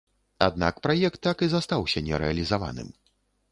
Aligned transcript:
Аднак 0.45 0.79
праект 0.87 1.19
так 1.27 1.37
і 1.47 1.51
застаўся 1.53 2.05
нерэалізаваным. 2.09 2.93